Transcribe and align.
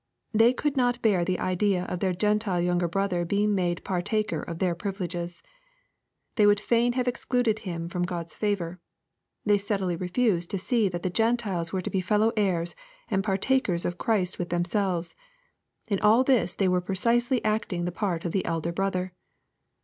They 0.33 0.51
could 0.51 0.75
not 0.75 0.99
bear 1.03 1.23
the 1.23 1.37
idea 1.37 1.83
of 1.85 1.99
their 1.99 2.11
Gentile 2.15 2.59
younger 2.59 2.87
brother 2.87 3.23
being 3.23 3.53
made 3.53 3.83
par 3.83 4.01
taker 4.01 4.41
of 4.41 4.57
their 4.57 4.73
privileges^ 4.73 5.43
They 6.37 6.47
would 6.47 6.59
fain 6.59 6.93
have 6.93 7.07
excluded 7.07 7.59
him 7.59 7.87
from 7.87 8.01
God's 8.01 8.33
favor. 8.33 8.79
They 9.45 9.59
steadily 9.59 9.95
refused 9.95 10.49
to 10.49 10.57
see 10.57 10.89
that 10.89 11.03
the 11.03 11.11
Gentiles 11.11 11.71
were 11.71 11.81
to 11.83 11.89
be 11.91 12.01
fellow 12.01 12.31
heirs 12.35 12.73
and 13.11 13.23
partakers 13.23 13.85
of 13.85 13.99
Christ 13.99 14.39
with 14.39 14.49
themselves 14.49 15.13
In 15.87 15.99
all 15.99 16.23
this 16.23 16.55
they 16.55 16.67
were 16.67 16.81
precisely 16.81 17.45
acting 17.45 17.85
the 17.85 17.91
part 17.91 18.25
of 18.25 18.31
the" 18.31 18.43
elder 18.47 18.71
brother." 18.71 19.13